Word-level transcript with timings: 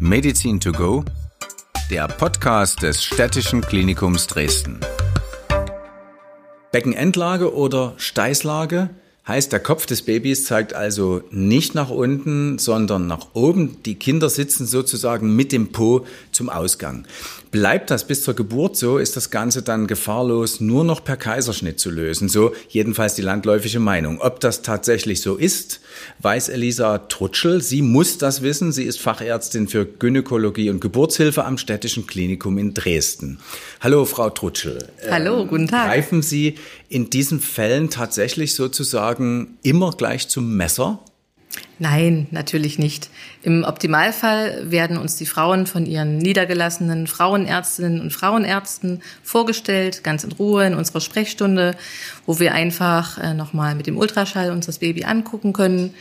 Medizin 0.00 0.60
to 0.60 0.72
go, 0.72 1.04
der 1.90 2.08
Podcast 2.08 2.82
des 2.82 3.02
Städtischen 3.04 3.60
Klinikums 3.60 4.26
Dresden. 4.26 4.80
Beckenendlage 6.72 7.54
oder 7.54 7.94
Steißlage 7.96 8.90
heißt, 9.26 9.52
der 9.52 9.60
Kopf 9.60 9.86
des 9.86 10.02
Babys 10.02 10.44
zeigt 10.44 10.74
also 10.74 11.22
nicht 11.30 11.74
nach 11.74 11.90
unten, 11.90 12.58
sondern 12.58 13.06
nach 13.06 13.28
oben. 13.32 13.82
Die 13.84 13.94
Kinder 13.94 14.28
sitzen 14.28 14.66
sozusagen 14.66 15.34
mit 15.34 15.50
dem 15.50 15.72
Po 15.72 16.06
zum 16.30 16.50
Ausgang. 16.50 17.06
Bleibt 17.50 17.90
das 17.92 18.04
bis 18.04 18.24
zur 18.24 18.34
Geburt 18.34 18.76
so, 18.76 18.98
ist 18.98 19.16
das 19.16 19.30
Ganze 19.30 19.62
dann 19.62 19.86
gefahrlos 19.86 20.60
nur 20.60 20.82
noch 20.82 21.04
per 21.04 21.16
Kaiserschnitt 21.16 21.78
zu 21.78 21.88
lösen. 21.88 22.28
So 22.28 22.52
jedenfalls 22.68 23.14
die 23.14 23.22
landläufige 23.22 23.78
Meinung. 23.78 24.20
Ob 24.20 24.40
das 24.40 24.62
tatsächlich 24.62 25.20
so 25.20 25.36
ist, 25.36 25.80
weiß 26.18 26.48
Elisa 26.48 26.98
Trutschel. 26.98 27.62
Sie 27.62 27.80
muss 27.80 28.18
das 28.18 28.42
wissen. 28.42 28.72
Sie 28.72 28.82
ist 28.82 29.00
Fachärztin 29.00 29.68
für 29.68 29.86
Gynäkologie 29.86 30.68
und 30.68 30.80
Geburtshilfe 30.80 31.44
am 31.44 31.56
Städtischen 31.56 32.08
Klinikum 32.08 32.58
in 32.58 32.74
Dresden. 32.74 33.38
Hallo, 33.80 34.04
Frau 34.04 34.30
Trutschel. 34.30 34.88
Hallo, 35.08 35.42
ähm, 35.42 35.48
guten 35.48 35.68
Tag. 35.68 35.86
Greifen 35.86 36.22
Sie 36.22 36.56
in 36.88 37.08
diesen 37.08 37.38
Fällen 37.38 37.88
tatsächlich 37.88 38.56
sozusagen 38.56 39.13
immer 39.62 39.92
gleich 39.92 40.28
zum 40.28 40.56
Messer? 40.56 41.00
Nein, 41.78 42.28
natürlich 42.30 42.78
nicht. 42.78 43.10
Im 43.42 43.64
Optimalfall 43.64 44.70
werden 44.70 44.96
uns 44.96 45.16
die 45.16 45.26
Frauen 45.26 45.66
von 45.66 45.86
ihren 45.86 46.18
niedergelassenen 46.18 47.06
Frauenärztinnen 47.06 48.00
und 48.00 48.12
Frauenärzten 48.12 49.02
vorgestellt, 49.22 50.04
ganz 50.04 50.24
in 50.24 50.32
Ruhe 50.32 50.66
in 50.66 50.74
unserer 50.74 51.00
Sprechstunde, 51.00 51.76
wo 52.26 52.38
wir 52.38 52.54
einfach 52.54 53.18
äh, 53.18 53.34
nochmal 53.34 53.74
mit 53.74 53.86
dem 53.86 53.96
Ultraschall 53.96 54.50
uns 54.50 54.66
das 54.66 54.78
Baby 54.78 55.04
angucken 55.04 55.52
können, 55.52 55.94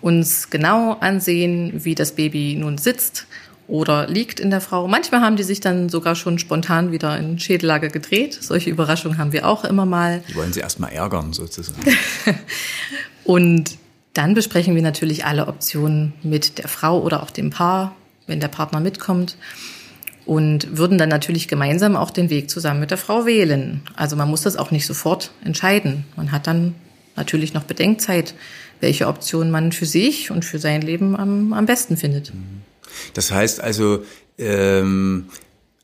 uns 0.00 0.50
genau 0.50 0.92
ansehen, 1.00 1.84
wie 1.84 1.94
das 1.94 2.12
Baby 2.12 2.56
nun 2.58 2.78
sitzt 2.78 3.26
oder 3.68 4.06
liegt 4.06 4.38
in 4.38 4.50
der 4.50 4.60
Frau. 4.60 4.86
Manchmal 4.86 5.20
haben 5.20 5.36
die 5.36 5.42
sich 5.42 5.60
dann 5.60 5.88
sogar 5.88 6.14
schon 6.14 6.38
spontan 6.38 6.92
wieder 6.92 7.18
in 7.18 7.38
Schädellage 7.38 7.88
gedreht. 7.88 8.38
Solche 8.40 8.70
Überraschungen 8.70 9.18
haben 9.18 9.32
wir 9.32 9.46
auch 9.46 9.64
immer 9.64 9.86
mal. 9.86 10.22
Die 10.28 10.34
wollen 10.36 10.52
sie 10.52 10.60
erstmal 10.60 10.92
ärgern 10.92 11.32
sozusagen. 11.32 11.80
und 13.24 13.76
dann 14.12 14.34
besprechen 14.34 14.74
wir 14.74 14.82
natürlich 14.82 15.24
alle 15.24 15.48
Optionen 15.48 16.14
mit 16.22 16.58
der 16.58 16.68
Frau 16.68 17.00
oder 17.00 17.22
auch 17.22 17.30
dem 17.30 17.50
Paar, 17.50 17.94
wenn 18.26 18.40
der 18.40 18.48
Partner 18.48 18.80
mitkommt. 18.80 19.36
Und 20.24 20.76
würden 20.76 20.98
dann 20.98 21.08
natürlich 21.08 21.46
gemeinsam 21.46 21.94
auch 21.94 22.10
den 22.10 22.30
Weg 22.30 22.50
zusammen 22.50 22.80
mit 22.80 22.90
der 22.90 22.98
Frau 22.98 23.26
wählen. 23.26 23.82
Also 23.94 24.16
man 24.16 24.28
muss 24.28 24.42
das 24.42 24.56
auch 24.56 24.72
nicht 24.72 24.84
sofort 24.84 25.30
entscheiden. 25.44 26.04
Man 26.16 26.32
hat 26.32 26.48
dann 26.48 26.74
natürlich 27.14 27.54
noch 27.54 27.62
Bedenkzeit, 27.62 28.34
welche 28.80 29.06
Option 29.06 29.50
man 29.50 29.70
für 29.70 29.86
sich 29.86 30.32
und 30.32 30.44
für 30.44 30.58
sein 30.58 30.82
Leben 30.82 31.16
am, 31.16 31.52
am 31.52 31.66
besten 31.66 31.96
findet. 31.96 32.32
Das 33.14 33.32
heißt 33.32 33.60
also, 33.60 34.04
ähm, 34.38 35.26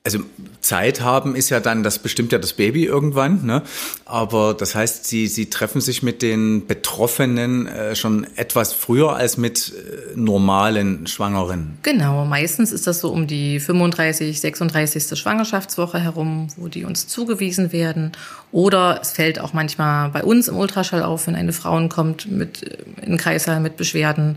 also 0.05 0.19
Zeit 0.61 1.01
haben 1.01 1.37
ist 1.37 1.51
ja 1.51 1.61
dann, 1.61 1.85
das 1.85 2.01
bestimmt 2.01 2.33
ja 2.33 2.39
das 2.39 2.55
Baby 2.55 2.85
irgendwann, 2.85 3.45
ne? 3.45 3.63
Aber 4.05 4.53
das 4.55 4.75
heißt, 4.75 5.07
sie, 5.07 5.29
sie 5.29 5.49
treffen 5.49 5.81
sich 5.81 6.03
mit 6.03 6.23
den 6.23 6.67
Betroffenen 6.67 7.69
äh, 7.69 7.95
schon 7.95 8.27
etwas 8.37 8.73
früher 8.73 9.15
als 9.15 9.37
mit 9.37 9.73
äh, 9.73 10.17
normalen 10.17 11.07
Schwangeren. 11.07 11.79
Genau, 11.83 12.25
meistens 12.25 12.73
ist 12.73 12.89
das 12.89 13.01
so 13.01 13.11
um 13.13 13.29
die 13.29 13.61
35, 13.61 14.41
36. 14.41 15.19
Schwangerschaftswoche 15.19 16.01
herum, 16.01 16.49
wo 16.57 16.67
die 16.67 16.85
uns 16.85 17.07
zugewiesen 17.07 17.71
werden. 17.71 18.13
Oder 18.51 18.99
es 19.03 19.13
fällt 19.13 19.39
auch 19.39 19.53
manchmal 19.53 20.09
bei 20.09 20.25
uns 20.25 20.49
im 20.49 20.57
Ultraschall 20.57 21.03
auf, 21.05 21.29
wenn 21.29 21.37
eine 21.37 21.53
Frau 21.53 21.73
kommt 21.89 22.31
mit 22.31 22.65
äh, 22.65 22.79
in 23.03 23.17
Kreißsaal 23.19 23.61
mit 23.61 23.77
Beschwerden. 23.77 24.37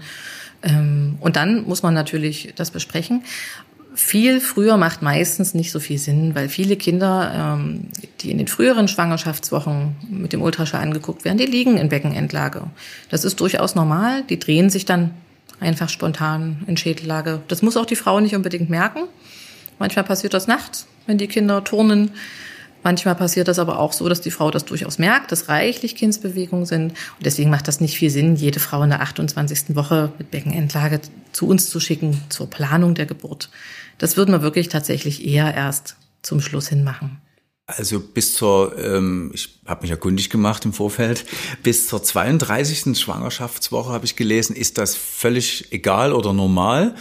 Ähm, 0.64 1.17
und 1.20 1.36
dann 1.36 1.64
muss 1.66 1.84
man 1.84 1.94
natürlich 1.94 2.53
das 2.56 2.72
besprechen. 2.72 3.23
Viel 3.94 4.42
früher 4.42 4.75
macht 4.75 5.02
meistens 5.02 5.53
nicht 5.53 5.72
so 5.72 5.80
viel 5.80 5.98
Sinn, 5.98 6.36
weil 6.36 6.50
viele 6.50 6.75
Kinder, 6.75 7.58
ähm, 7.58 7.88
die 8.20 8.30
in 8.30 8.38
den 8.38 8.48
früheren 8.48 8.89
Schwangerschaftswochen 8.89 9.95
mit 10.09 10.33
dem 10.33 10.42
Ultraschall 10.42 10.82
angeguckt 10.82 11.23
werden, 11.23 11.38
die 11.38 11.45
liegen 11.45 11.77
in 11.77 11.88
Beckenendlage. 11.88 12.64
Das 13.10 13.23
ist 13.23 13.39
durchaus 13.39 13.76
normal. 13.76 14.23
Die 14.23 14.38
drehen 14.38 14.70
sich 14.70 14.83
dann 14.83 15.11
einfach 15.61 15.88
spontan 15.88 16.64
in 16.67 16.76
Schädellage. 16.76 17.42
Das 17.48 17.61
muss 17.61 17.77
auch 17.77 17.86
die 17.86 17.95
Frau 17.95 18.20
nicht 18.20 18.36
unbedingt 18.36 18.70
merken. 18.70 19.04
Manchmal 19.80 20.04
passiert 20.05 20.33
das 20.33 20.48
nachts, 20.48 20.87
wenn 21.08 21.17
die 21.17 21.27
Kinder 21.27 21.64
turnen. 21.64 22.11
Manchmal 22.86 23.16
passiert 23.16 23.48
das 23.48 23.58
aber 23.58 23.80
auch 23.80 23.94
so, 23.94 24.08
dass 24.08 24.22
die 24.22 24.30
Frau 24.30 24.52
das 24.52 24.64
durchaus 24.64 25.00
merkt, 25.00 25.32
dass 25.32 25.50
reichlich 25.50 25.96
Kindsbewegungen 25.96 26.68
sind. 26.68 26.92
Und 26.92 27.26
deswegen 27.26 27.50
macht 27.50 27.68
das 27.68 27.82
nicht 27.82 27.98
viel 27.98 28.12
Sinn, 28.12 28.36
jede 28.36 28.60
Frau 28.60 28.84
in 28.84 28.92
der 28.92 29.02
28. 29.02 29.76
Woche 29.76 30.12
mit 30.20 30.30
Beckenendlage 30.30 31.02
zu 31.32 31.48
uns 31.48 31.72
zu 31.72 31.80
schicken 31.80 32.22
zur 32.30 32.48
Planung 32.48 32.94
der 32.94 33.08
Geburt. 33.08 33.50
Das 33.98 34.18
würden 34.18 34.34
wir 34.34 34.44
wirklich 34.44 34.70
tatsächlich 34.70 35.26
eher 35.26 35.52
erst 35.56 35.96
zum 36.22 36.42
Schluss 36.42 36.68
hin 36.68 36.84
machen. 36.84 37.20
Also 37.66 38.00
bis 38.00 38.36
zur, 38.36 38.78
ähm, 38.78 39.32
ich 39.34 39.62
habe 39.66 39.82
mich 39.82 39.90
ja 39.90 39.96
kundig 39.96 40.30
gemacht 40.30 40.64
im 40.66 40.73
Vorfeld, 40.73 41.26
bis 41.64 41.88
zur 41.88 42.04
32. 42.04 42.96
Schwangerschaftswoche 43.00 43.94
habe 43.94 44.06
ich 44.06 44.16
gelesen, 44.16 44.56
ist 44.56 44.78
das 44.78 44.96
völlig 44.96 45.72
egal 45.72 46.14
oder 46.14 46.34
normal. 46.34 46.94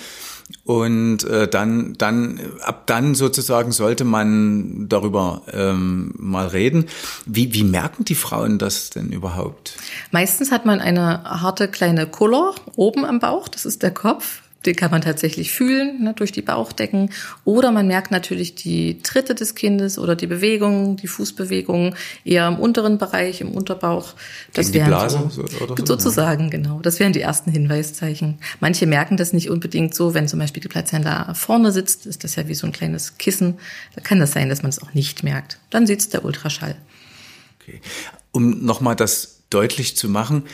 Und 0.65 1.25
äh, 1.25 1.49
dann, 1.49 1.94
dann, 1.99 2.41
ab 2.62 2.87
dann 2.87 3.15
sozusagen 3.15 3.72
sollte 3.72 4.05
man 4.05 4.88
darüber 4.88 5.43
ähm, 5.53 6.15
mal 6.16 6.47
reden. 6.47 6.87
Wie, 7.27 7.55
wie 7.55 7.65
merken 7.65 8.05
die 8.05 8.15
Frauen 8.15 8.59
das 8.59 8.91
denn 8.91 9.10
überhaupt? 9.10 9.77
Meistens 10.10 10.50
hat 10.50 10.66
man 10.66 10.81
eine 10.81 11.25
harte 11.25 11.69
kleine 11.69 12.06
Collar 12.06 12.54
oben 12.77 13.04
am 13.04 13.21
Bauch, 13.21 13.49
das 13.49 13.65
ist 13.65 13.83
der 13.83 13.93
Kopf 13.93 14.44
den 14.66 14.76
kann 14.76 14.91
man 14.91 15.02
tatsächlich 15.02 15.52
fühlen 15.52 16.02
ne, 16.02 16.14
durch 16.14 16.32
die 16.32 16.42
Bauchdecken. 16.42 17.10
Oder 17.44 17.72
man 17.72 17.86
merkt 17.86 18.10
natürlich 18.10 18.54
die 18.54 19.00
Tritte 19.02 19.34
des 19.34 19.54
Kindes 19.54 19.98
oder 19.98 20.16
die 20.16 20.26
Bewegungen, 20.26 20.97
die 20.97 21.06
Fußbewegungen 21.06 21.94
eher 22.25 22.48
im 22.48 22.58
unteren 22.58 22.98
Bereich, 22.98 23.41
im 23.41 23.53
Unterbauch. 23.53 24.14
Das 24.53 24.72
Gegen 24.72 24.84
die 24.84 24.88
Blase 24.88 25.30
so, 25.30 25.47
so, 25.47 25.84
sozusagen, 25.84 26.50
genau. 26.50 26.80
Das 26.80 27.00
wären 27.00 27.12
die 27.12 27.20
ersten 27.20 27.50
Hinweiszeichen. 27.50 28.38
Manche 28.60 28.86
merken 28.86 29.16
das 29.16 29.32
nicht 29.32 29.50
unbedingt 29.50 29.94
so, 29.94 30.14
wenn 30.14 30.28
zum 30.28 30.38
Beispiel 30.38 30.62
die 30.62 30.69
Plazenta 30.69 31.34
vorne 31.34 31.72
sitzt, 31.72 32.06
ist 32.06 32.24
das 32.24 32.36
ja 32.36 32.48
wie 32.48 32.54
so 32.54 32.66
ein 32.66 32.72
kleines 32.72 33.19
Kissen. 33.19 33.58
Da 33.94 34.00
kann 34.00 34.20
das 34.20 34.32
sein, 34.32 34.48
dass 34.48 34.62
man 34.62 34.70
es 34.70 34.82
auch 34.82 34.94
nicht 34.94 35.22
merkt. 35.22 35.58
Dann 35.70 35.86
sitzt 35.86 36.14
der 36.14 36.24
Ultraschall. 36.24 36.76
Okay. 37.60 37.80
Um 38.32 38.64
nochmal 38.64 38.97
das 38.97 39.42
deutlich 39.50 39.97
zu 39.97 40.08
machen, 40.08 40.44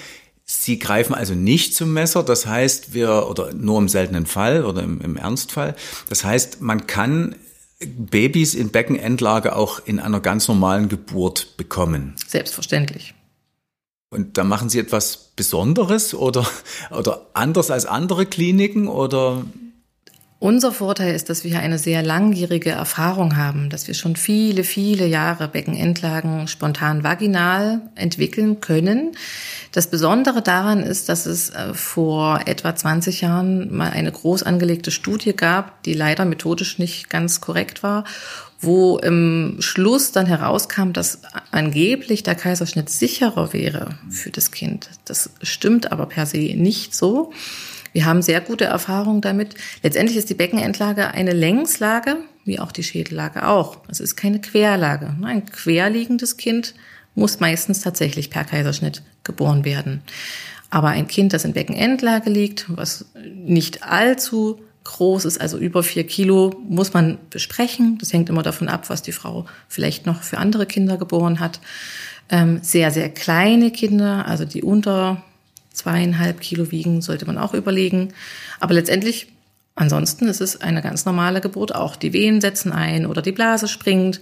Sie 0.52 0.80
greifen 0.80 1.14
also 1.14 1.34
nicht 1.34 1.76
zum 1.76 1.92
Messer, 1.92 2.24
das 2.24 2.44
heißt, 2.44 2.92
wir, 2.92 3.28
oder 3.28 3.54
nur 3.54 3.78
im 3.78 3.88
seltenen 3.88 4.26
Fall 4.26 4.64
oder 4.64 4.82
im, 4.82 5.00
im 5.00 5.16
Ernstfall, 5.16 5.76
das 6.08 6.24
heißt, 6.24 6.60
man 6.60 6.88
kann 6.88 7.36
Babys 7.78 8.54
in 8.54 8.70
Beckenendlage 8.70 9.54
auch 9.54 9.80
in 9.84 10.00
einer 10.00 10.18
ganz 10.18 10.48
normalen 10.48 10.88
Geburt 10.88 11.56
bekommen. 11.56 12.14
Selbstverständlich. 12.26 13.14
Und 14.10 14.38
da 14.38 14.42
machen 14.42 14.68
Sie 14.68 14.80
etwas 14.80 15.30
Besonderes 15.36 16.14
oder, 16.14 16.44
oder 16.90 17.28
anders 17.32 17.70
als 17.70 17.86
andere 17.86 18.26
Kliniken 18.26 18.88
oder? 18.88 19.44
Unser 20.40 20.72
Vorteil 20.72 21.14
ist, 21.14 21.30
dass 21.30 21.44
wir 21.44 21.52
hier 21.52 21.60
eine 21.60 21.78
sehr 21.78 22.02
langjährige 22.02 22.70
Erfahrung 22.70 23.36
haben, 23.36 23.70
dass 23.70 23.86
wir 23.86 23.94
schon 23.94 24.16
viele, 24.16 24.64
viele 24.64 25.06
Jahre 25.06 25.46
Beckenendlagen 25.46 26.48
spontan 26.48 27.04
vaginal 27.04 27.82
entwickeln 27.94 28.60
können. 28.60 29.12
Das 29.72 29.88
Besondere 29.88 30.42
daran 30.42 30.82
ist, 30.82 31.08
dass 31.08 31.26
es 31.26 31.50
äh, 31.50 31.74
vor 31.74 32.40
etwa 32.46 32.74
20 32.74 33.20
Jahren 33.20 33.74
mal 33.74 33.90
eine 33.90 34.10
groß 34.10 34.42
angelegte 34.42 34.90
Studie 34.90 35.34
gab, 35.34 35.82
die 35.84 35.94
leider 35.94 36.24
methodisch 36.24 36.78
nicht 36.78 37.08
ganz 37.08 37.40
korrekt 37.40 37.82
war, 37.82 38.04
wo 38.60 38.98
im 38.98 39.56
Schluss 39.60 40.12
dann 40.12 40.26
herauskam, 40.26 40.92
dass 40.92 41.20
angeblich 41.50 42.22
der 42.22 42.34
Kaiserschnitt 42.34 42.90
sicherer 42.90 43.52
wäre 43.52 43.98
für 44.10 44.30
das 44.30 44.50
Kind. 44.50 44.90
Das 45.04 45.30
stimmt 45.42 45.92
aber 45.92 46.06
per 46.06 46.26
se 46.26 46.54
nicht 46.56 46.94
so. 46.94 47.32
Wir 47.92 48.04
haben 48.04 48.22
sehr 48.22 48.40
gute 48.40 48.64
Erfahrungen 48.64 49.20
damit. 49.20 49.54
Letztendlich 49.82 50.16
ist 50.16 50.30
die 50.30 50.34
Beckenendlage 50.34 51.12
eine 51.12 51.32
Längslage, 51.32 52.18
wie 52.44 52.60
auch 52.60 52.72
die 52.72 52.84
Schädellage 52.84 53.46
auch. 53.46 53.78
Es 53.88 54.00
ist 54.00 54.16
keine 54.16 54.40
Querlage. 54.40 55.14
Ein 55.22 55.46
querliegendes 55.46 56.36
Kind 56.36 56.74
muss 57.14 57.40
meistens 57.40 57.80
tatsächlich 57.80 58.30
per 58.30 58.44
Kaiserschnitt 58.44 59.02
geboren 59.24 59.64
werden. 59.64 60.02
Aber 60.70 60.88
ein 60.88 61.08
Kind, 61.08 61.32
das 61.32 61.44
in 61.44 61.52
Beckenendlage 61.52 62.30
liegt, 62.30 62.66
was 62.68 63.06
nicht 63.24 63.82
allzu 63.82 64.60
groß 64.84 65.24
ist, 65.24 65.40
also 65.40 65.58
über 65.58 65.82
vier 65.82 66.04
Kilo, 66.04 66.54
muss 66.68 66.92
man 66.92 67.18
besprechen. 67.28 67.98
Das 67.98 68.12
hängt 68.12 68.28
immer 68.28 68.42
davon 68.42 68.68
ab, 68.68 68.88
was 68.88 69.02
die 69.02 69.12
Frau 69.12 69.46
vielleicht 69.68 70.06
noch 70.06 70.22
für 70.22 70.38
andere 70.38 70.66
Kinder 70.66 70.96
geboren 70.96 71.40
hat. 71.40 71.60
Ähm, 72.28 72.60
sehr, 72.62 72.90
sehr 72.90 73.08
kleine 73.10 73.72
Kinder, 73.72 74.26
also 74.26 74.44
die 74.44 74.62
unter 74.62 75.22
zweieinhalb 75.72 76.40
Kilo 76.40 76.70
wiegen, 76.70 77.02
sollte 77.02 77.26
man 77.26 77.38
auch 77.38 77.54
überlegen. 77.54 78.12
Aber 78.58 78.74
letztendlich, 78.74 79.28
ansonsten 79.74 80.28
ist 80.28 80.40
es 80.40 80.60
eine 80.60 80.82
ganz 80.82 81.04
normale 81.04 81.40
Geburt 81.40 81.74
auch. 81.74 81.96
Die 81.96 82.12
Wehen 82.12 82.40
setzen 82.40 82.72
ein 82.72 83.06
oder 83.06 83.22
die 83.22 83.32
Blase 83.32 83.68
springt. 83.68 84.20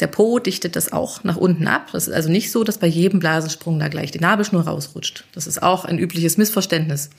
Der 0.00 0.06
Po 0.06 0.38
dichtet 0.38 0.76
das 0.76 0.92
auch 0.92 1.24
nach 1.24 1.36
unten 1.36 1.66
ab. 1.66 1.88
Das 1.92 2.06
ist 2.06 2.14
also 2.14 2.30
nicht 2.30 2.52
so, 2.52 2.62
dass 2.62 2.78
bei 2.78 2.86
jedem 2.86 3.18
Blasensprung 3.18 3.78
da 3.78 3.88
gleich 3.88 4.10
die 4.10 4.20
Nabelschnur 4.20 4.62
rausrutscht. 4.62 5.24
Das 5.34 5.46
ist 5.46 5.62
auch 5.62 5.84
ein 5.84 5.98
übliches 5.98 6.36
Missverständnis. 6.36 7.10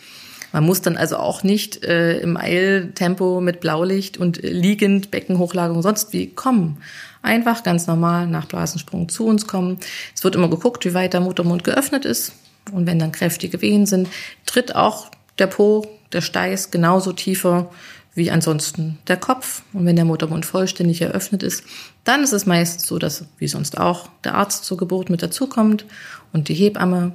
Man 0.51 0.63
muss 0.63 0.81
dann 0.81 0.97
also 0.97 1.17
auch 1.17 1.43
nicht 1.43 1.83
äh, 1.83 2.19
im 2.19 2.37
Eiltempo 2.37 3.39
mit 3.41 3.59
Blaulicht 3.59 4.17
und 4.17 4.41
liegend, 4.41 5.11
Beckenhochlagerung, 5.11 5.81
sonst 5.81 6.11
wie 6.13 6.27
kommen. 6.27 6.77
Einfach 7.21 7.63
ganz 7.63 7.85
normal 7.85 8.27
nach 8.27 8.45
Blasensprung 8.45 9.09
zu 9.09 9.25
uns 9.25 9.45
kommen. 9.45 9.77
Es 10.15 10.23
wird 10.23 10.35
immer 10.35 10.49
geguckt, 10.49 10.85
wie 10.85 10.93
weit 10.93 11.13
der 11.13 11.21
Muttermund 11.21 11.63
geöffnet 11.63 12.05
ist. 12.05 12.33
Und 12.71 12.87
wenn 12.87 12.99
dann 12.99 13.11
kräftige 13.11 13.61
Wehen 13.61 13.85
sind, 13.85 14.07
tritt 14.45 14.75
auch 14.75 15.11
der 15.37 15.47
Po, 15.47 15.85
der 16.11 16.21
Steiß 16.21 16.71
genauso 16.71 17.13
tiefer 17.13 17.69
wie 18.15 18.31
ansonsten 18.31 18.97
der 19.07 19.17
Kopf. 19.17 19.63
Und 19.73 19.85
wenn 19.85 19.95
der 19.95 20.05
Muttermund 20.05 20.45
vollständig 20.45 21.01
eröffnet 21.01 21.43
ist, 21.43 21.63
dann 22.03 22.23
ist 22.23 22.33
es 22.33 22.45
meist 22.45 22.81
so, 22.81 22.99
dass, 22.99 23.25
wie 23.37 23.47
sonst 23.47 23.77
auch, 23.77 24.09
der 24.23 24.35
Arzt 24.35 24.65
zur 24.65 24.77
Geburt 24.77 25.09
mit 25.09 25.21
dazukommt 25.21 25.85
und 26.33 26.49
die 26.49 26.53
Hebamme. 26.53 27.13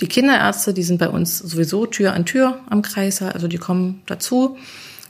Die 0.00 0.08
Kinderärzte, 0.08 0.74
die 0.74 0.82
sind 0.82 0.98
bei 0.98 1.08
uns 1.08 1.38
sowieso 1.38 1.86
Tür 1.86 2.12
an 2.12 2.26
Tür 2.26 2.60
am 2.68 2.82
Kreiser, 2.82 3.34
also 3.34 3.48
die 3.48 3.58
kommen 3.58 4.02
dazu, 4.06 4.56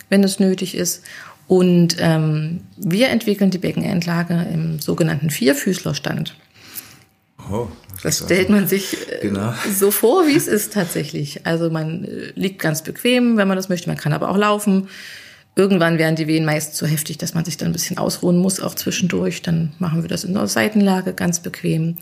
wenn 0.09 0.23
es 0.23 0.39
nötig 0.39 0.77
ist. 0.77 1.03
Und 1.49 1.97
ähm, 2.01 2.61
wir 2.77 3.09
entwickeln 3.09 3.51
die 3.51 3.59
Beckenendlage 3.59 4.47
im 4.53 4.81
sogenannten 4.81 5.31
Vierfüßlerstand. 5.31 6.37
Oh, 7.51 7.69
das, 8.03 8.19
das 8.19 8.27
stellt 8.27 8.51
man 8.51 8.67
sich 8.67 8.97
äh, 9.11 9.21
genau. 9.23 9.55
so 9.73 9.91
vor, 9.91 10.27
wie 10.27 10.35
es 10.35 10.49
ist 10.49 10.73
tatsächlich. 10.73 11.47
Also 11.47 11.71
man 11.71 12.05
äh, 12.05 12.33
liegt 12.35 12.61
ganz 12.61 12.83
bequem, 12.83 13.37
wenn 13.37 13.47
man 13.47 13.57
das 13.57 13.69
möchte. 13.69 13.89
Man 13.89 13.97
kann 13.97 14.13
aber 14.13 14.29
auch 14.31 14.37
laufen. 14.37 14.89
Irgendwann 15.59 15.99
werden 15.99 16.17
die 16.17 16.27
Wehen 16.27 16.45
meist 16.45 16.77
so 16.77 16.87
heftig, 16.87 17.17
dass 17.17 17.33
man 17.33 17.47
sich 17.47 17.57
dann 17.57 17.71
ein 17.71 17.73
bisschen 17.73 17.97
ausruhen 17.97 18.37
muss, 18.37 18.61
auch 18.61 18.75
zwischendurch. 18.75 19.41
Dann 19.41 19.73
machen 19.79 20.03
wir 20.03 20.09
das 20.09 20.23
in 20.23 20.35
der 20.35 20.47
Seitenlage 20.47 21.15
ganz 21.15 21.41
bequem. 21.41 21.97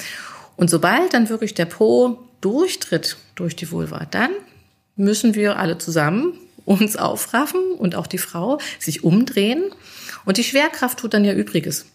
Und 0.56 0.70
sobald 0.70 1.14
dann 1.14 1.28
wirklich 1.28 1.54
der 1.54 1.66
Po 1.66 2.18
durchtritt 2.40 3.16
durch 3.36 3.54
die 3.54 3.70
Vulva, 3.70 4.06
dann 4.10 4.30
müssen 4.96 5.36
wir 5.36 5.56
alle 5.56 5.78
zusammen 5.78 6.34
uns 6.64 6.96
aufraffen 6.96 7.60
und 7.78 7.94
auch 7.94 8.06
die 8.08 8.18
Frau 8.18 8.58
sich 8.80 9.04
umdrehen. 9.04 9.64
Und 10.24 10.36
die 10.36 10.44
Schwerkraft 10.44 10.98
tut 10.98 11.14
dann 11.14 11.24
ja 11.24 11.32
Übriges. 11.32 11.86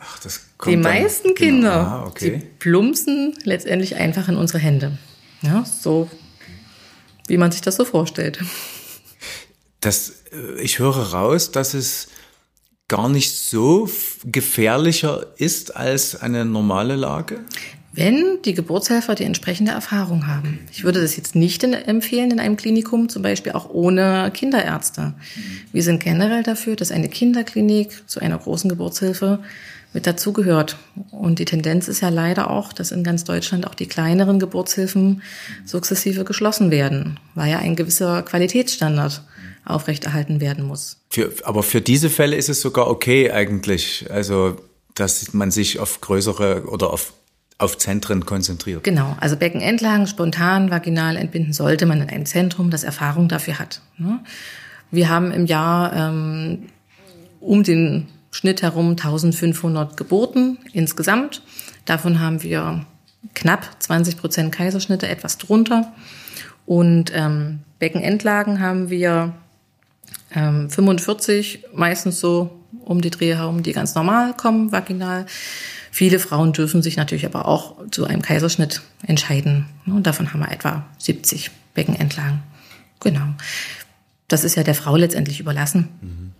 Ach, 0.00 0.18
das 0.18 0.40
kommt 0.58 0.72
die 0.72 0.76
meisten 0.76 1.28
dann, 1.28 1.34
Kinder, 1.36 1.70
genau. 1.70 1.80
ah, 1.80 2.06
okay. 2.06 2.30
die 2.30 2.46
plumpsen 2.58 3.34
letztendlich 3.44 3.96
einfach 3.96 4.28
in 4.28 4.36
unsere 4.36 4.58
Hände. 4.58 4.98
Ja, 5.42 5.64
so 5.64 6.10
wie 7.28 7.36
man 7.36 7.52
sich 7.52 7.60
das 7.60 7.76
so 7.76 7.84
vorstellt. 7.84 8.40
Das, 9.82 10.22
äh, 10.32 10.60
ich 10.62 10.78
höre 10.78 11.12
raus, 11.12 11.50
dass 11.50 11.74
es 11.74 12.08
gar 12.88 13.10
nicht 13.10 13.36
so 13.36 13.88
gefährlicher 14.24 15.26
ist 15.36 15.76
als 15.76 16.16
eine 16.16 16.44
normale 16.46 16.96
Lage? 16.96 17.40
wenn 17.92 18.40
die 18.44 18.54
Geburtshelfer 18.54 19.14
die 19.14 19.24
entsprechende 19.24 19.72
Erfahrung 19.72 20.26
haben. 20.26 20.60
Ich 20.72 20.82
würde 20.82 21.00
das 21.00 21.16
jetzt 21.16 21.34
nicht 21.34 21.62
in, 21.62 21.74
empfehlen 21.74 22.30
in 22.30 22.40
einem 22.40 22.56
Klinikum, 22.56 23.08
zum 23.08 23.22
Beispiel 23.22 23.52
auch 23.52 23.68
ohne 23.68 24.30
Kinderärzte. 24.32 25.12
Wir 25.72 25.82
sind 25.82 26.02
generell 26.02 26.42
dafür, 26.42 26.74
dass 26.74 26.90
eine 26.90 27.08
Kinderklinik 27.08 28.08
zu 28.08 28.20
einer 28.20 28.38
großen 28.38 28.70
Geburtshilfe 28.70 29.40
mit 29.92 30.06
dazugehört. 30.06 30.78
Und 31.10 31.38
die 31.38 31.44
Tendenz 31.44 31.86
ist 31.86 32.00
ja 32.00 32.08
leider 32.08 32.50
auch, 32.50 32.72
dass 32.72 32.92
in 32.92 33.04
ganz 33.04 33.24
Deutschland 33.24 33.66
auch 33.66 33.74
die 33.74 33.86
kleineren 33.86 34.38
Geburtshilfen 34.38 35.20
sukzessive 35.66 36.24
geschlossen 36.24 36.70
werden, 36.70 37.20
weil 37.34 37.50
ja 37.50 37.58
ein 37.58 37.76
gewisser 37.76 38.22
Qualitätsstandard 38.22 39.22
aufrechterhalten 39.64 40.40
werden 40.40 40.64
muss. 40.64 40.98
Für, 41.10 41.32
aber 41.44 41.62
für 41.62 41.80
diese 41.80 42.10
Fälle 42.10 42.36
ist 42.36 42.48
es 42.48 42.60
sogar 42.60 42.88
okay 42.88 43.30
eigentlich, 43.30 44.06
also 44.10 44.56
dass 44.94 45.32
man 45.32 45.50
sich 45.50 45.78
auf 45.78 46.00
größere 46.00 46.64
oder 46.66 46.92
auf 46.92 47.12
auf 47.58 47.78
Zentren 47.78 48.26
konzentriert. 48.26 48.82
Genau, 48.82 49.16
also 49.20 49.36
Beckenendlagen 49.36 50.08
spontan 50.08 50.70
vaginal 50.70 51.16
entbinden 51.16 51.52
sollte 51.52 51.86
man 51.86 52.02
in 52.02 52.08
einem 52.08 52.26
Zentrum, 52.26 52.70
das 52.70 52.82
Erfahrung 52.82 53.28
dafür 53.28 53.60
hat. 53.60 53.80
Ne? 53.98 54.18
Wir 54.90 55.08
haben 55.08 55.30
im 55.30 55.46
Jahr 55.46 55.92
ähm, 55.92 56.64
um 57.40 57.62
den 57.62 58.08
Schnitt 58.32 58.62
herum 58.62 58.90
1500 58.90 59.96
Geburten 59.96 60.58
insgesamt. 60.72 61.42
Davon 61.84 62.18
haben 62.18 62.42
wir 62.42 62.84
knapp 63.34 63.68
20 63.78 64.16
Prozent 64.16 64.52
Kaiserschnitte, 64.52 65.08
etwas 65.08 65.38
drunter. 65.38 65.92
Und 66.66 67.12
ähm, 67.14 67.60
Beckenendlagen 67.78 68.60
haben 68.60 68.90
wir 68.90 69.34
ähm, 70.34 70.70
45, 70.70 71.64
meistens 71.74 72.20
so 72.20 72.50
um 72.84 73.00
die 73.00 73.10
Dreh 73.10 73.34
herum, 73.34 73.62
die 73.62 73.72
ganz 73.72 73.94
normal 73.94 74.34
kommen, 74.34 74.72
vaginal. 74.72 75.26
Viele 75.90 76.18
Frauen 76.18 76.52
dürfen 76.52 76.82
sich 76.82 76.96
natürlich 76.96 77.26
aber 77.26 77.46
auch 77.46 77.76
zu 77.90 78.06
einem 78.06 78.22
Kaiserschnitt 78.22 78.82
entscheiden. 79.06 79.66
Und 79.86 80.06
davon 80.06 80.32
haben 80.32 80.40
wir 80.40 80.50
etwa 80.50 80.86
70 80.98 81.50
Beckenentlagen. 81.74 82.42
Genau. 83.00 83.26
Das 84.28 84.44
ist 84.44 84.54
ja 84.54 84.62
der 84.62 84.74
Frau 84.74 84.96
letztendlich 84.96 85.40
überlassen. 85.40 85.88
Mhm. 86.00 86.32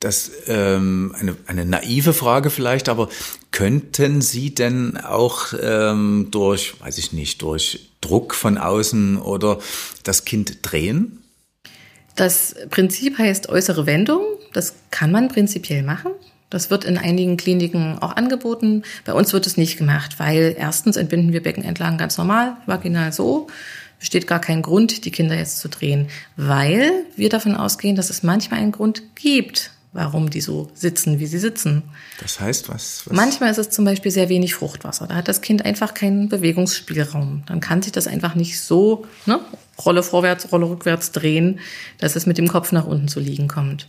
Das 0.00 0.30
ähm, 0.46 1.14
eine, 1.18 1.36
eine 1.46 1.64
naive 1.64 2.12
Frage 2.12 2.50
vielleicht, 2.50 2.88
aber 2.88 3.08
könnten 3.50 4.20
Sie 4.20 4.54
denn 4.54 4.98
auch 4.98 5.54
ähm, 5.58 6.28
durch, 6.30 6.78
weiß 6.80 6.98
ich 6.98 7.12
nicht, 7.12 7.40
durch 7.40 7.92
Druck 8.02 8.34
von 8.34 8.58
außen 8.58 9.16
oder 9.16 9.58
das 10.02 10.26
Kind 10.26 10.58
drehen? 10.62 11.22
Das 12.16 12.56
Prinzip 12.70 13.18
heißt 13.18 13.48
äußere 13.48 13.86
Wendung. 13.86 14.22
Das 14.52 14.74
kann 14.90 15.12
man 15.12 15.28
prinzipiell 15.28 15.82
machen. 15.82 16.12
Das 16.48 16.70
wird 16.70 16.84
in 16.84 16.96
einigen 16.96 17.36
Kliniken 17.36 17.98
auch 18.00 18.16
angeboten. 18.16 18.82
Bei 19.04 19.12
uns 19.12 19.32
wird 19.32 19.46
es 19.46 19.56
nicht 19.56 19.76
gemacht, 19.76 20.18
weil 20.18 20.54
erstens 20.58 20.96
entbinden 20.96 21.32
wir 21.32 21.42
Beckenentlagen 21.42 21.98
ganz 21.98 22.16
normal, 22.18 22.56
vaginal 22.66 23.12
so. 23.12 23.48
Besteht 23.98 24.26
gar 24.26 24.40
kein 24.40 24.62
Grund, 24.62 25.04
die 25.04 25.10
Kinder 25.10 25.36
jetzt 25.36 25.58
zu 25.58 25.68
drehen, 25.68 26.08
weil 26.36 26.90
wir 27.16 27.28
davon 27.28 27.54
ausgehen, 27.56 27.96
dass 27.96 28.10
es 28.10 28.22
manchmal 28.22 28.60
einen 28.60 28.72
Grund 28.72 29.02
gibt, 29.14 29.70
warum 29.96 30.30
die 30.30 30.40
so 30.40 30.70
sitzen, 30.74 31.18
wie 31.18 31.26
sie 31.26 31.38
sitzen. 31.38 31.82
Das 32.20 32.38
heißt, 32.38 32.68
was, 32.68 33.02
was? 33.06 33.16
Manchmal 33.16 33.50
ist 33.50 33.58
es 33.58 33.70
zum 33.70 33.84
Beispiel 33.84 34.12
sehr 34.12 34.28
wenig 34.28 34.54
Fruchtwasser. 34.54 35.06
Da 35.06 35.16
hat 35.16 35.28
das 35.28 35.40
Kind 35.40 35.64
einfach 35.64 35.94
keinen 35.94 36.28
Bewegungsspielraum. 36.28 37.42
Dann 37.46 37.60
kann 37.60 37.82
sich 37.82 37.92
das 37.92 38.06
einfach 38.06 38.34
nicht 38.34 38.60
so, 38.60 39.06
ne, 39.24 39.40
Rolle 39.84 40.02
vorwärts, 40.02 40.52
Rolle 40.52 40.68
rückwärts 40.70 41.12
drehen, 41.12 41.60
dass 41.98 42.16
es 42.16 42.26
mit 42.26 42.38
dem 42.38 42.48
Kopf 42.48 42.72
nach 42.72 42.86
unten 42.86 43.08
zu 43.08 43.20
liegen 43.20 43.48
kommt. 43.48 43.88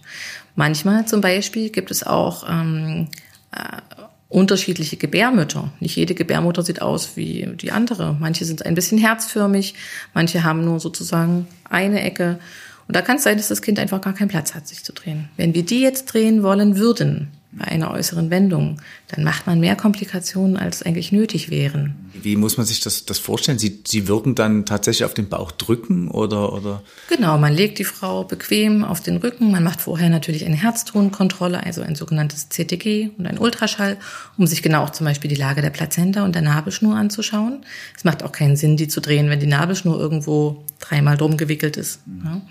Manchmal 0.56 1.08
zum 1.08 1.22
Beispiel 1.22 1.70
gibt 1.70 1.92
es 1.92 2.04
auch 2.06 2.46
ähm, 2.50 3.08
äh, 3.52 3.82
unterschiedliche 4.30 4.98
Gebärmütter. 4.98 5.72
Nicht 5.80 5.96
jede 5.96 6.14
Gebärmutter 6.14 6.64
sieht 6.64 6.82
aus 6.82 7.16
wie 7.16 7.48
die 7.56 7.72
andere. 7.72 8.18
Manche 8.20 8.44
sind 8.44 8.66
ein 8.66 8.76
bisschen 8.76 8.98
herzförmig, 8.98 9.76
manche 10.14 10.44
haben 10.44 10.66
nur 10.66 10.80
sozusagen 10.80 11.48
eine 11.70 12.02
Ecke. 12.02 12.40
Und 12.88 12.96
da 12.96 13.02
kann 13.02 13.18
es 13.18 13.24
sein, 13.24 13.38
dass 13.38 13.50
das 13.50 13.62
Kind 13.62 13.80
einfach 13.80 14.02
gar 14.02 14.14
keinen 14.14 14.30
Platz 14.30 14.56
hat, 14.56 14.68
sich 14.68 14.84
zu 14.84 14.94
drehen. 14.94 15.30
Wenn 15.36 15.54
wir 15.54 15.64
die 15.64 15.82
jetzt 15.82 16.06
drehen 16.06 16.42
wollen 16.42 16.78
würden, 16.78 17.28
einer 17.60 17.92
äußeren 17.92 18.30
Wendung, 18.30 18.82
dann 19.08 19.24
macht 19.24 19.48
man 19.48 19.60
mehr 19.60 19.76
Komplikationen, 19.76 20.58
als 20.58 20.84
eigentlich 20.84 21.12
nötig 21.12 21.50
wären. 21.50 21.96
Wie 22.14 22.36
muss 22.36 22.58
man 22.58 22.66
sich 22.66 22.82
das, 22.82 23.06
das 23.06 23.20
vorstellen? 23.20 23.58
Sie, 23.58 23.82
Sie 23.86 24.08
würden 24.08 24.36
dann 24.36 24.66
tatsächlich 24.66 25.06
auf 25.06 25.14
den 25.14 25.30
Bauch 25.30 25.52
drücken 25.52 26.10
oder, 26.10 26.54
oder? 26.54 26.84
Genau, 27.10 27.38
man 27.38 27.54
legt 27.54 27.80
die 27.80 27.86
Frau 27.86 28.24
bequem 28.24 28.84
auf 28.84 29.02
den 29.02 29.18
Rücken. 29.18 29.52
Man 29.52 29.64
macht 29.64 29.82
vorher 29.82 30.10
natürlich 30.10 30.46
eine 30.46 30.56
Herztonkontrolle, 30.56 31.64
also 31.64 31.82
ein 31.82 31.96
sogenanntes 31.96 32.50
CTG 32.50 33.12
und 33.18 33.26
ein 33.26 33.40
Ultraschall, 33.40 33.98
um 34.38 34.46
sich 34.46 34.62
genau 34.62 34.84
auch 34.84 34.92
zum 34.92 35.06
Beispiel 35.06 35.30
die 35.30 35.36
Lage 35.36 35.62
der 35.62 35.70
Plazenta 35.70 36.26
und 36.26 36.36
der 36.36 36.42
Nabelschnur 36.42 36.96
anzuschauen. 36.96 37.66
Es 37.96 38.04
macht 38.04 38.24
auch 38.24 38.32
keinen 38.32 38.58
Sinn, 38.58 38.78
die 38.78 38.88
zu 38.88 39.00
drehen, 39.00 39.30
wenn 39.30 39.40
die 39.40 39.48
Nabelschnur 39.48 40.00
irgendwo 40.00 40.66
dreimal 40.80 41.18
drum 41.18 41.38
gewickelt 41.38 41.78
ist. 41.78 42.02
Ja. 42.24 42.42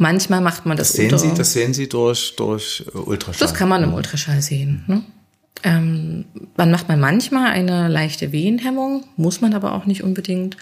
Manchmal 0.00 0.40
macht 0.40 0.64
man 0.64 0.78
das, 0.78 0.88
das 0.88 0.96
sehen 0.96 1.12
unter, 1.12 1.18
Sie, 1.18 1.34
Das 1.34 1.52
sehen 1.52 1.74
Sie 1.74 1.86
durch, 1.86 2.34
durch 2.36 2.86
äh, 2.94 2.96
Ultraschall? 2.96 3.38
Das 3.38 3.52
kann 3.52 3.68
man 3.68 3.82
im 3.82 3.92
Ultraschall 3.92 4.40
sehen. 4.40 4.82
Ne? 4.86 5.02
Ähm, 5.62 6.24
dann 6.56 6.70
macht 6.70 6.88
man 6.88 6.98
manchmal 6.98 7.50
eine 7.50 7.86
leichte 7.88 8.32
Wehenhemmung, 8.32 9.04
muss 9.16 9.42
man 9.42 9.52
aber 9.52 9.74
auch 9.74 9.84
nicht 9.84 10.02
unbedingt. 10.02 10.56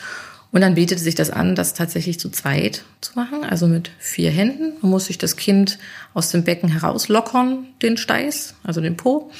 Und 0.50 0.62
dann 0.62 0.74
bietet 0.74 0.98
sich 0.98 1.14
das 1.14 1.30
an, 1.30 1.54
das 1.54 1.74
tatsächlich 1.74 2.18
zu 2.18 2.30
zweit 2.30 2.82
zu 3.00 3.12
machen, 3.14 3.44
also 3.44 3.68
mit 3.68 3.92
vier 4.00 4.32
Händen. 4.32 4.72
Man 4.80 4.90
muss 4.90 5.06
sich 5.06 5.18
das 5.18 5.36
Kind 5.36 5.78
aus 6.14 6.30
dem 6.30 6.42
Becken 6.42 6.68
herauslockern, 6.68 7.68
den 7.80 7.96
Steiß, 7.96 8.56
also 8.64 8.80
den 8.80 8.96
Po. 8.96 9.30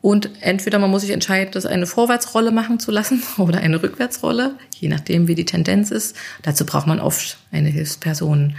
Und 0.00 0.30
entweder 0.40 0.80
man 0.80 0.90
muss 0.90 1.02
sich 1.02 1.12
entscheiden, 1.12 1.52
das 1.52 1.64
eine 1.64 1.86
Vorwärtsrolle 1.86 2.50
machen 2.50 2.80
zu 2.80 2.90
lassen 2.90 3.22
oder 3.38 3.60
eine 3.60 3.80
Rückwärtsrolle, 3.80 4.56
je 4.74 4.88
nachdem, 4.88 5.28
wie 5.28 5.36
die 5.36 5.44
Tendenz 5.44 5.92
ist. 5.92 6.16
Dazu 6.42 6.66
braucht 6.66 6.88
man 6.88 6.98
oft 6.98 7.38
eine 7.52 7.68
Hilfsperson. 7.68 8.56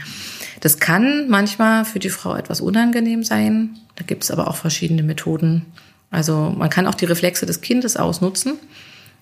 Das 0.59 0.79
kann 0.79 1.29
manchmal 1.29 1.85
für 1.85 1.99
die 1.99 2.09
Frau 2.09 2.35
etwas 2.35 2.61
unangenehm 2.61 3.23
sein. 3.23 3.77
Da 3.95 4.03
gibt 4.03 4.23
es 4.23 4.31
aber 4.31 4.47
auch 4.47 4.55
verschiedene 4.55 5.03
Methoden. 5.03 5.65
Also 6.11 6.53
man 6.57 6.69
kann 6.69 6.87
auch 6.87 6.95
die 6.95 7.05
Reflexe 7.05 7.45
des 7.45 7.61
Kindes 7.61 7.97
ausnutzen. 7.97 8.53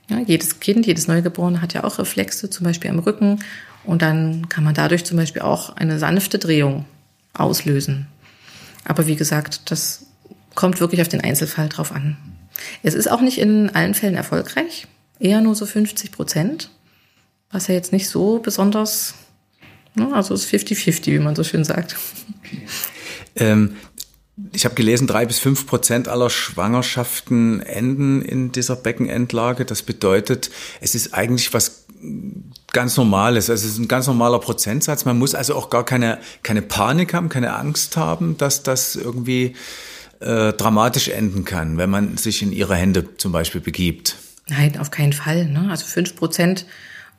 Ja, 0.10 0.20
jedes 0.20 0.60
Kind, 0.60 0.86
jedes 0.88 1.08
Neugeborene 1.08 1.62
hat 1.62 1.74
ja 1.74 1.84
auch 1.84 2.00
Reflexe, 2.00 2.50
zum 2.50 2.63
Beispiel 2.63 2.89
am 2.89 3.00
Rücken. 3.00 3.39
Und 3.84 4.01
dann 4.01 4.50
kann 4.50 4.63
man 4.63 4.74
dadurch 4.74 5.06
zum 5.06 5.17
Beispiel 5.17 5.41
auch 5.41 5.75
eine 5.75 6.00
sanfte 6.00 6.39
Drehung 6.39 6.86
auslösen. 7.34 8.08
Aber 8.86 9.06
wie 9.06 9.15
gesagt, 9.15 9.70
das 9.70 10.06
kommt 10.56 10.79
wirklich 10.79 11.01
auf 11.01 11.08
den 11.10 11.22
Einzelfall 11.22 11.70
drauf 11.70 11.91
an. 11.91 12.17
Es 12.84 12.94
ist 12.96 13.12
auch 13.12 13.22
nicht 13.22 13.38
in 13.38 13.70
allen 13.75 13.94
Fällen 13.94 14.15
erfolgreich, 14.15 14.88
eher 15.20 15.41
nur 15.41 15.56
so 15.56 15.65
50 15.65 16.12
Prozent, 16.12 16.70
was 17.51 17.67
ja 17.67 17.75
jetzt 17.75 17.91
nicht 17.91 18.10
so 18.10 18.39
besonders 18.39 19.13
Also 20.13 20.34
es 20.34 20.46
ist 20.46 20.70
50-50, 20.70 21.06
wie 21.08 21.20
man 21.20 21.36
so 21.36 21.44
schön 21.44 21.63
sagt. 21.63 21.96
Ähm, 23.36 23.75
ich 24.54 24.66
habe 24.66 24.75
gelesen, 24.75 25.08
drei 25.08 25.25
bis 25.25 25.39
fünf 25.39 25.66
Prozent 25.66 26.08
aller 26.08 26.30
Schwangerschaften 26.30 27.62
enden 27.62 28.22
in 28.22 28.51
dieser 28.51 28.75
Beckenendlage. 28.75 29.66
Das 29.66 29.82
bedeutet, 29.82 30.51
es 30.80 30.96
ist 30.96 31.13
eigentlich 31.13 31.54
was 31.54 31.86
ganz 32.72 32.98
Normales. 32.98 33.50
Also 33.50 33.66
es 33.66 33.74
ist 33.74 33.80
ein 33.80 33.88
ganz 33.88 34.08
normaler 34.08 34.39
Prozentsatz. 34.39 35.06
Man 35.06 35.18
muss 35.18 35.34
also 35.34 35.56
auch 35.56 35.70
gar 35.70 35.86
keine, 35.86 36.20
keine 36.44 36.62
Panik 36.62 37.13
haben, 37.13 37.30
keine 37.30 37.56
Angst 37.56 37.98
haben, 37.98 38.38
dass 38.38 38.62
das 38.63 38.96
irgendwie 38.96 39.56
äh, 40.20 40.54
dramatisch 40.54 41.08
enden 41.10 41.46
kann, 41.46 41.77
wenn 41.77 41.89
man 41.89 42.18
sich 42.18 42.42
in 42.42 42.51
ihre 42.51 42.75
Hände 42.75 43.18
zum 43.18 43.32
Beispiel 43.32 43.62
begibt. 43.62 44.18
Nein, 44.50 44.77
auf 44.80 44.92
keinen 44.92 45.13
Fall. 45.13 45.46
Ne? 45.46 45.68
Also 45.70 45.86
fünf 45.86 46.16
Prozent 46.16 46.66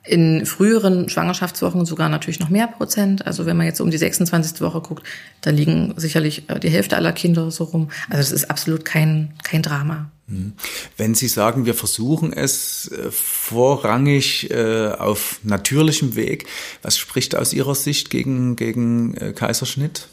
in 0.03 0.45
früheren 0.45 1.09
Schwangerschaftswochen 1.09 1.85
sogar 1.85 2.09
natürlich 2.09 2.39
noch 2.39 2.49
mehr 2.49 2.67
Prozent. 2.67 3.27
Also 3.27 3.45
wenn 3.45 3.57
man 3.57 3.65
jetzt 3.65 3.81
um 3.81 3.91
die 3.91 3.97
26. 3.97 4.61
Woche 4.61 4.81
guckt, 4.81 5.03
da 5.41 5.49
liegen 5.51 5.93
sicherlich 5.97 6.49
äh, 6.49 6.59
die 6.59 6.69
Hälfte 6.69 6.95
aller 6.95 7.11
Kinder 7.11 7.51
so 7.51 7.65
rum. 7.65 7.89
Also 8.09 8.21
es 8.21 8.31
ist 8.31 8.49
absolut 8.49 8.85
kein, 8.85 9.33
kein 9.43 9.61
Drama. 9.61 10.09
Mhm. 10.27 10.53
Wenn 10.97 11.15
Sie 11.15 11.27
sagen, 11.27 11.65
wir 11.65 11.73
versuchen 11.73 12.31
es 12.31 12.89
äh, 12.91 13.11
vorrangig 13.11 14.49
äh, 14.51 14.87
auf 14.87 15.39
natürlichem 15.43 16.15
Weg, 16.15 16.47
was 16.81 16.97
spricht 16.97 17.35
aus 17.35 17.53
Ihrer 17.53 17.75
Sicht 17.75 18.09
gegen, 18.09 18.55
gegen 18.55 19.15
Kaiserschnitt? 19.35 20.07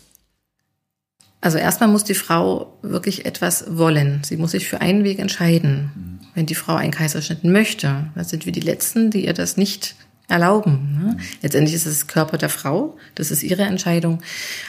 Also 1.40 1.58
erstmal 1.58 1.88
muss 1.88 2.02
die 2.02 2.14
Frau 2.14 2.76
wirklich 2.82 3.24
etwas 3.24 3.64
wollen. 3.68 4.22
Sie 4.24 4.36
muss 4.36 4.50
sich 4.50 4.68
für 4.68 4.80
einen 4.80 5.04
Weg 5.04 5.20
entscheiden. 5.20 5.92
Mhm 5.94 6.15
wenn 6.36 6.46
die 6.46 6.54
Frau 6.54 6.76
einen 6.76 6.92
Kaiserschnitt 6.92 7.42
möchte, 7.42 8.10
dann 8.14 8.24
sind 8.24 8.44
wir 8.46 8.52
die 8.52 8.60
Letzten, 8.60 9.10
die 9.10 9.24
ihr 9.24 9.32
das 9.32 9.56
nicht 9.56 9.96
erlauben. 10.28 11.00
Ne? 11.02 11.16
Letztendlich 11.42 11.74
ist 11.74 11.86
es 11.86 12.06
Körper 12.06 12.36
der 12.36 12.50
Frau, 12.50 12.96
das 13.14 13.30
ist 13.30 13.42
ihre 13.42 13.62
Entscheidung. 13.62 14.20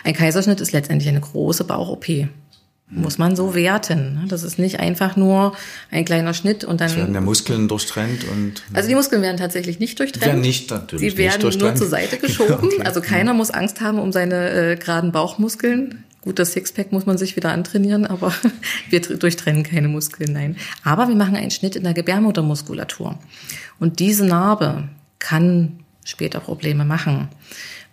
Ein 0.04 0.14
Kaiserschnitt 0.14 0.62
ist 0.62 0.72
letztendlich 0.72 1.10
eine 1.10 1.20
große 1.20 1.66
Bauch-OP. 1.66 2.30
Muss 2.90 3.18
man 3.18 3.36
so 3.36 3.54
werten. 3.54 4.14
Ne? 4.14 4.26
Das 4.30 4.44
ist 4.44 4.58
nicht 4.60 4.80
einfach 4.80 5.18
nur 5.18 5.54
ein 5.92 6.06
kleiner 6.06 6.34
Schnitt 6.34 6.64
und 6.64 6.80
dann. 6.80 6.88
Es 6.88 6.96
werden 6.96 7.12
der 7.12 7.22
Muskeln 7.22 7.68
durchtrennt 7.68 8.24
und. 8.24 8.64
Also 8.72 8.88
die 8.88 8.96
Muskeln 8.96 9.22
werden 9.22 9.36
tatsächlich 9.36 9.80
nicht 9.80 10.00
durchtrennt. 10.00 10.26
Werden 10.26 10.42
nicht 10.42 10.72
natürlich. 10.72 11.12
Sie 11.12 11.18
werden 11.18 11.60
nur 11.60 11.76
zur 11.76 11.88
Seite 11.88 12.18
geschoben. 12.22 12.70
Also 12.86 13.02
keiner 13.02 13.34
muss 13.34 13.52
Angst 13.52 13.82
haben 13.82 14.00
um 14.00 14.14
seine 14.14 14.52
äh, 14.52 14.76
geraden 14.78 15.12
Bauchmuskeln. 15.12 16.06
Gut, 16.28 16.40
das 16.40 16.52
Sixpack 16.52 16.92
muss 16.92 17.06
man 17.06 17.18
sich 17.18 17.38
wieder 17.38 17.54
antrainieren, 17.54 18.06
aber 18.06 18.34
wir 18.90 19.00
durchtrennen 19.00 19.64
keine 19.64 19.88
Muskeln, 19.88 20.34
nein. 20.34 20.58
Aber 20.84 21.08
wir 21.08 21.16
machen 21.16 21.38
einen 21.38 21.52
Schnitt 21.52 21.78
in 21.78 21.86
der 21.86 21.94
Gebärmuttermuskulatur. 21.94 23.18
Und 23.80 24.00
diese 24.00 24.26
Narbe 24.26 24.90
kann 25.20 25.80
später 26.04 26.42
Probleme 26.42 26.84
machen, 26.84 27.30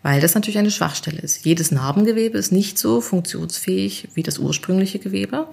weil 0.03 0.21
das 0.21 0.35
natürlich 0.35 0.59
eine 0.59 0.73
Schwachstelle 0.73 1.21
ist. 1.21 1.45
Jedes 1.45 1.71
Narbengewebe 1.71 2.37
ist 2.37 2.50
nicht 2.50 2.76
so 2.76 3.00
funktionsfähig 3.00 4.09
wie 4.14 4.25
das 4.25 4.41
ursprüngliche 4.41 4.99
Gewebe. 4.99 5.47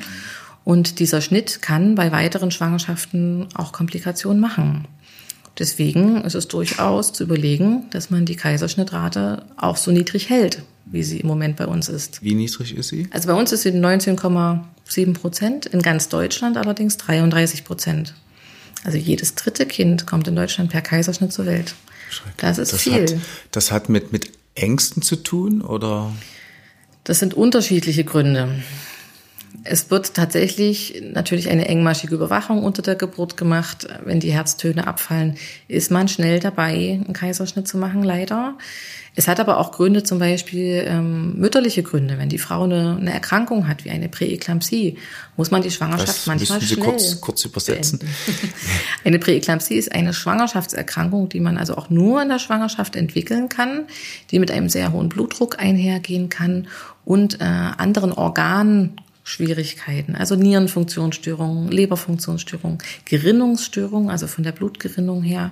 Und 0.64 0.98
dieser 0.98 1.22
Schnitt 1.22 1.62
kann 1.62 1.94
bei 1.94 2.12
weiteren 2.12 2.50
Schwangerschaften 2.50 3.48
auch 3.54 3.74
Komplikationen 3.74 4.42
machen. 4.42 4.88
Deswegen 5.60 6.24
ist 6.24 6.34
es 6.34 6.48
durchaus 6.48 7.14
zu 7.14 7.26
überlegen, 7.26 7.88
dass 7.92 8.10
man 8.10 8.26
die 8.26 8.38
Kaiserschnittrate 8.38 9.44
auch 9.56 9.78
so 9.78 9.92
niedrig 9.92 10.30
hält, 10.30 10.64
wie 10.91 11.03
sie 11.03 11.19
im 11.21 11.27
Moment 11.27 11.55
bei 11.55 11.65
uns 11.65 11.89
ist. 11.89 12.24
Wie 12.24 12.36
niedrig 12.36 12.75
ist 12.75 12.89
sie? 12.89 13.07
Also 13.12 13.27
bei 13.27 13.33
uns 13.33 13.51
ist 13.51 13.63
sie 13.63 13.71
19,7 13.71 15.13
Prozent, 15.13 15.65
in 15.65 15.81
ganz 15.81 16.10
Deutschland 16.10 16.57
allerdings 16.57 16.98
33 16.98 17.63
Prozent. 17.63 18.13
Also 18.83 18.98
jedes 18.98 19.36
dritte 19.36 19.65
Kind 19.65 20.05
kommt 20.05 20.27
in 20.27 20.36
Deutschland 20.36 20.71
per 20.71 20.81
Kaiserschnitt 20.81 21.31
zur 21.31 21.45
Welt. 21.45 21.75
Das 22.38 22.57
ist 22.57 22.74
das 22.74 22.81
viel. 22.81 23.03
Hat, 23.03 23.15
das 23.51 23.71
hat 23.71 23.89
mit, 23.89 24.12
mit 24.12 24.31
Ängsten 24.55 25.01
zu 25.01 25.15
tun 25.15 25.62
oder? 25.62 26.12
Das 27.03 27.19
sind 27.19 27.33
unterschiedliche 27.33 28.03
Gründe. 28.03 28.50
Es 29.63 29.91
wird 29.91 30.13
tatsächlich 30.13 31.03
natürlich 31.13 31.50
eine 31.50 31.67
engmaschige 31.67 32.15
Überwachung 32.15 32.63
unter 32.63 32.81
der 32.81 32.96
Geburt 32.96 33.38
gemacht. 33.38 33.88
Wenn 34.03 34.20
die 34.20 34.31
Herztöne 34.31 34.88
abfallen, 34.88 35.38
ist 35.67 35.91
man 35.91 36.08
schnell 36.08 36.39
dabei, 36.39 37.01
einen 37.03 37.13
Kaiserschnitt 37.13 37.67
zu 37.67 37.77
machen, 37.77 38.03
leider. 38.03 38.58
Es 39.13 39.27
hat 39.27 39.41
aber 39.41 39.58
auch 39.58 39.74
Gründe, 39.74 40.03
zum 40.03 40.20
Beispiel 40.20 40.86
ähm, 40.88 41.38
mütterliche 41.38 41.84
Gründe. 41.84 42.17
Wenn 42.17 42.29
die 42.29 42.38
Frau 42.38 42.63
eine, 42.63 42.98
eine 43.00 43.12
Erkrankung 43.12 43.67
hat, 43.67 43.84
wie 43.84 43.89
eine 43.89 44.08
Präeklampsie, 44.08 44.98
muss 45.36 45.51
man 45.51 45.62
die 45.62 45.70
Schwangerschaft 45.70 46.08
das 46.08 46.27
manchmal 46.27 46.62
Sie 46.62 46.67
schnell 46.67 46.86
kurz, 46.86 47.20
kurz 47.20 47.43
übersetzen. 47.43 48.00
eine 49.03 49.20
Präeklampsie 49.20 49.75
ist 49.75 49.91
eine 49.91 50.13
Schwangerschaftserkrankung, 50.13 51.27
die 51.27 51.41
man 51.41 51.58
also 51.58 51.75
auch 51.75 51.89
nur 51.89 52.22
in 52.22 52.29
der 52.29 52.39
Schwangerschaft 52.39 52.96
entwickeln 52.96 53.50
kann, 53.50 53.86
die 54.31 54.39
mit 54.39 54.50
einem 54.50 54.70
sehr 54.70 54.93
hohen 54.93 55.10
Blutdruck 55.10 55.60
einhergehen 55.60 56.29
kann 56.29 56.67
und 57.03 57.41
äh, 57.41 57.43
anderen 57.43 58.13
Organen 58.13 58.96
Schwierigkeiten, 59.24 60.16
also 60.16 60.36
Nierenfunktionsstörungen, 60.36 61.70
Leberfunktionsstörungen, 61.70 62.80
Gerinnungsstörungen, 63.06 64.10
also 64.10 64.28
von 64.28 64.44
der 64.44 64.51
Blutgerinnung 64.51 65.22
her, 65.22 65.51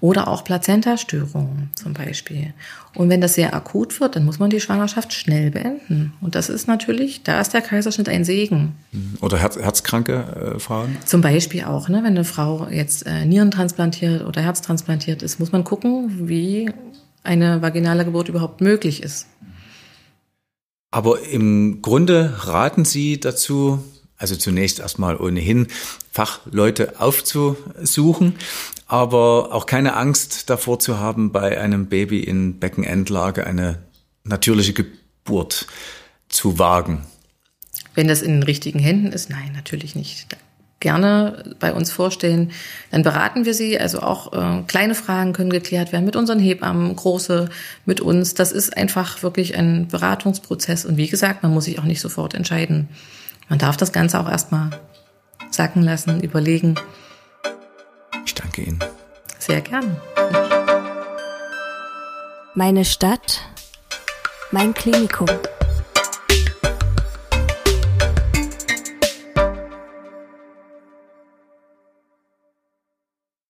oder 0.00 0.28
auch 0.28 0.44
Plazentastörungen 0.44 1.70
zum 1.74 1.92
Beispiel. 1.92 2.54
Und 2.94 3.10
wenn 3.10 3.20
das 3.20 3.34
sehr 3.34 3.54
akut 3.54 4.00
wird, 4.00 4.16
dann 4.16 4.24
muss 4.24 4.38
man 4.38 4.50
die 4.50 4.60
Schwangerschaft 4.60 5.12
schnell 5.12 5.50
beenden. 5.50 6.14
Und 6.20 6.34
das 6.34 6.48
ist 6.48 6.66
natürlich, 6.66 7.22
da 7.22 7.40
ist 7.40 7.52
der 7.52 7.60
Kaiserschnitt 7.60 8.08
ein 8.08 8.24
Segen. 8.24 8.76
Oder 9.20 9.38
herz, 9.38 9.58
herzkranke 9.58 10.54
äh, 10.56 10.58
Frauen? 10.58 10.96
Zum 11.04 11.20
Beispiel 11.20 11.64
auch, 11.64 11.88
ne, 11.88 11.98
wenn 11.98 12.14
eine 12.16 12.24
Frau 12.24 12.66
jetzt 12.70 13.06
äh, 13.06 13.26
Nieren 13.26 13.50
transplantiert 13.50 14.24
oder 14.24 14.40
Herz 14.40 14.62
transplantiert 14.62 15.22
ist, 15.22 15.38
muss 15.38 15.52
man 15.52 15.64
gucken, 15.64 16.28
wie 16.28 16.70
eine 17.22 17.60
vaginale 17.60 18.04
Geburt 18.06 18.30
überhaupt 18.30 18.62
möglich 18.62 19.02
ist. 19.02 19.26
Aber 20.90 21.22
im 21.22 21.82
Grunde 21.82 22.34
raten 22.38 22.84
Sie 22.84 23.20
dazu, 23.20 23.82
also 24.16 24.36
zunächst 24.36 24.80
erstmal 24.80 25.16
ohnehin 25.16 25.68
Fachleute 26.12 27.00
aufzusuchen, 27.00 28.34
aber 28.86 29.52
auch 29.52 29.66
keine 29.66 29.94
Angst 29.96 30.50
davor 30.50 30.78
zu 30.80 30.98
haben, 30.98 31.30
bei 31.32 31.60
einem 31.60 31.86
Baby 31.86 32.20
in 32.20 32.58
Beckenendlage 32.58 33.46
eine 33.46 33.82
natürliche 34.24 34.74
Geburt 34.74 35.66
zu 36.28 36.58
wagen. 36.58 37.06
Wenn 37.94 38.08
das 38.08 38.22
in 38.22 38.32
den 38.32 38.42
richtigen 38.42 38.78
Händen 38.78 39.12
ist, 39.12 39.30
nein, 39.30 39.52
natürlich 39.54 39.94
nicht 39.94 40.26
gerne 40.80 41.44
bei 41.60 41.72
uns 41.72 41.92
vorstellen, 41.92 42.50
dann 42.90 43.02
beraten 43.02 43.44
wir 43.44 43.54
sie. 43.54 43.78
Also 43.78 44.00
auch 44.00 44.32
äh, 44.32 44.62
kleine 44.66 44.94
Fragen 44.94 45.32
können 45.32 45.50
geklärt 45.50 45.92
werden 45.92 46.04
mit 46.04 46.16
unseren 46.16 46.38
Hebammen, 46.38 46.96
große 46.96 47.48
mit 47.84 48.00
uns. 48.00 48.34
Das 48.34 48.50
ist 48.50 48.76
einfach 48.76 49.22
wirklich 49.22 49.56
ein 49.56 49.88
Beratungsprozess. 49.88 50.84
Und 50.86 50.96
wie 50.96 51.08
gesagt, 51.08 51.42
man 51.42 51.52
muss 51.52 51.66
sich 51.66 51.78
auch 51.78 51.84
nicht 51.84 52.00
sofort 52.00 52.34
entscheiden. 52.34 52.88
Man 53.48 53.58
darf 53.58 53.76
das 53.76 53.92
Ganze 53.92 54.18
auch 54.18 54.28
erstmal 54.28 54.70
sacken 55.50 55.82
lassen, 55.82 56.20
überlegen. 56.22 56.74
Ich 58.24 58.34
danke 58.34 58.62
Ihnen. 58.62 58.78
Sehr 59.38 59.60
gern. 59.60 59.96
Meine 62.54 62.84
Stadt, 62.84 63.40
mein 64.50 64.74
Klinikum. 64.74 65.28